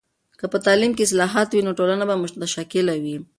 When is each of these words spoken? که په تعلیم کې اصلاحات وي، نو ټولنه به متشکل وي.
که 0.39 0.45
په 0.51 0.57
تعلیم 0.65 0.91
کې 0.95 1.03
اصلاحات 1.07 1.49
وي، 1.51 1.61
نو 1.67 1.71
ټولنه 1.79 2.03
به 2.09 2.15
متشکل 2.21 2.87
وي. 3.03 3.17